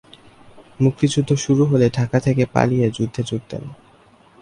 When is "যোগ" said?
3.23-3.41